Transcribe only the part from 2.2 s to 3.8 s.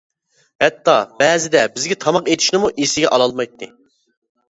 ئېتىشنىمۇ ئېسىگە ئالالمايتتى.